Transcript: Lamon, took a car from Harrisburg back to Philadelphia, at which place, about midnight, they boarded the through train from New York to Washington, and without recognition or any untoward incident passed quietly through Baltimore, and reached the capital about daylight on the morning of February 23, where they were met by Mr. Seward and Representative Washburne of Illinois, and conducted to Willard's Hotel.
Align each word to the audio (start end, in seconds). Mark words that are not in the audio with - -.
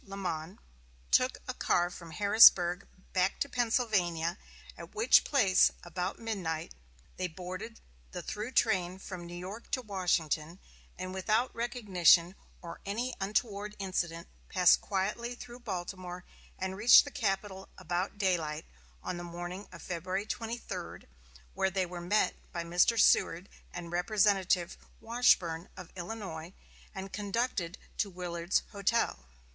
Lamon, 0.03 0.57
took 1.11 1.37
a 1.47 1.53
car 1.53 1.91
from 1.91 2.09
Harrisburg 2.09 2.87
back 3.13 3.39
to 3.39 3.47
Philadelphia, 3.47 4.39
at 4.75 4.95
which 4.95 5.23
place, 5.23 5.69
about 5.83 6.17
midnight, 6.17 6.73
they 7.17 7.27
boarded 7.27 7.79
the 8.09 8.23
through 8.23 8.51
train 8.53 8.97
from 8.97 9.27
New 9.27 9.35
York 9.35 9.69
to 9.69 9.83
Washington, 9.83 10.57
and 10.97 11.13
without 11.13 11.53
recognition 11.53 12.33
or 12.63 12.81
any 12.83 13.13
untoward 13.21 13.75
incident 13.77 14.27
passed 14.49 14.81
quietly 14.81 15.35
through 15.35 15.59
Baltimore, 15.59 16.23
and 16.57 16.75
reached 16.75 17.05
the 17.05 17.11
capital 17.11 17.69
about 17.77 18.17
daylight 18.17 18.65
on 19.03 19.17
the 19.17 19.23
morning 19.23 19.67
of 19.71 19.83
February 19.83 20.25
23, 20.25 21.01
where 21.53 21.69
they 21.69 21.85
were 21.85 22.01
met 22.01 22.33
by 22.51 22.63
Mr. 22.63 22.99
Seward 22.99 23.47
and 23.71 23.91
Representative 23.91 24.77
Washburne 24.99 25.69
of 25.77 25.93
Illinois, 25.95 26.53
and 26.95 27.13
conducted 27.13 27.77
to 27.97 28.09
Willard's 28.09 28.63
Hotel. 28.71 29.27